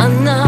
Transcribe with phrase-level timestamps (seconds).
[0.00, 0.47] I'm not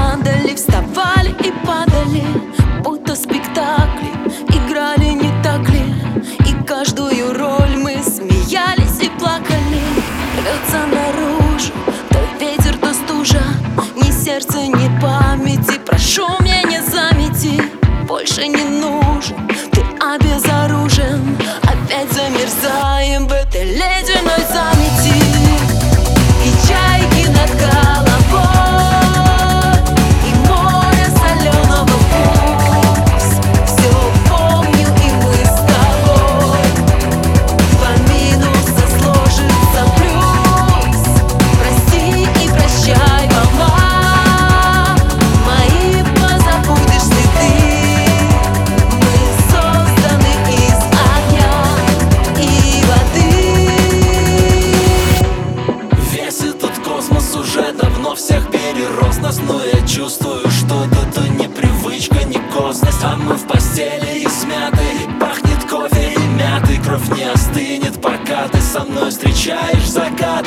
[63.02, 64.84] А мы в постели и смяты.
[65.18, 70.44] Пахнет кофе и мятой Кровь не остынет, пока ты со мной встречаешь закаты.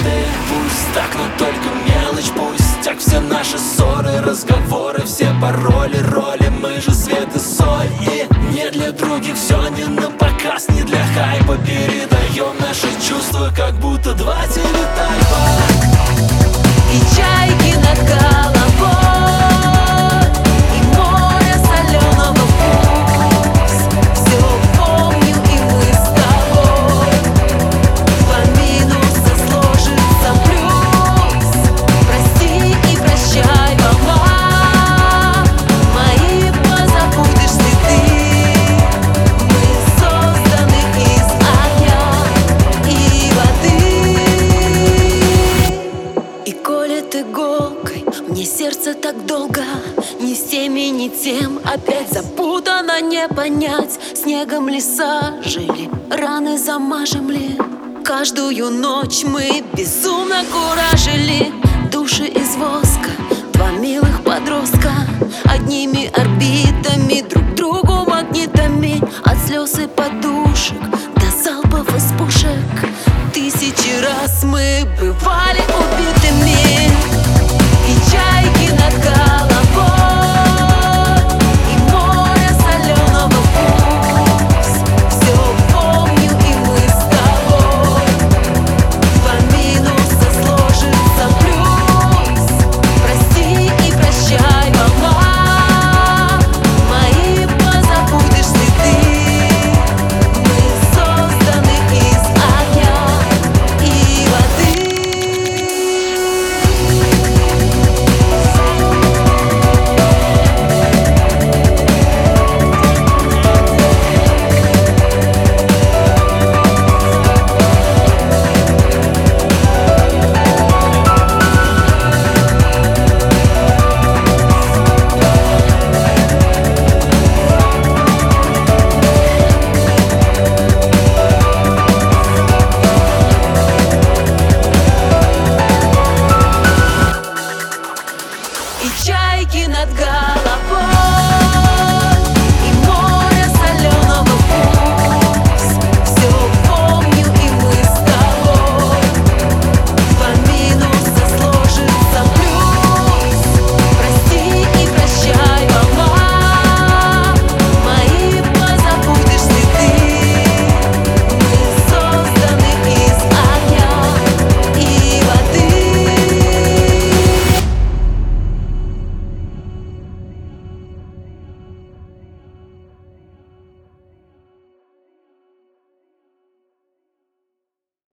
[0.50, 6.92] Пусть так, но только мелочь Пустяк все наши ссоры, разговоры Все пароли, роли, мы же
[6.92, 11.58] свет и соль И не для других все не на показ Не для хайпа.
[11.66, 13.73] Передаем наши чувства Как
[51.04, 51.60] ни тем.
[51.66, 54.00] Опять запутано не понять.
[54.16, 57.58] Снегом леса жили Раны замажем ли
[58.06, 61.52] Каждую ночь мы безумно куражили.
[61.92, 63.10] Души из воска
[63.54, 64.92] Два милых подростка.
[65.44, 69.02] Одними орбитами Друг другу магнитами.
[69.26, 70.82] От слез и подушек
[71.16, 72.76] До залпов из пушек.
[73.34, 75.43] Тысячи раз мы бывали